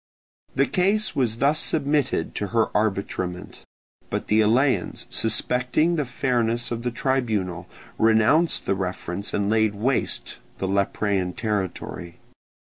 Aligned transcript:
The 0.55 0.65
case 0.65 1.15
was 1.15 1.37
thus 1.37 1.59
submitted 1.59 2.33
to 2.33 2.47
her 2.47 2.75
arbitrament; 2.75 3.63
but 4.09 4.29
the 4.29 4.41
Eleans, 4.41 5.05
suspecting 5.11 5.95
the 5.95 6.05
fairness 6.05 6.71
of 6.71 6.81
the 6.81 6.89
tribunal, 6.89 7.67
renounced 7.99 8.65
the 8.65 8.73
reference 8.73 9.31
and 9.31 9.47
laid 9.47 9.75
waste 9.75 10.37
the 10.57 10.67
Leprean 10.67 11.35
territory. 11.35 12.17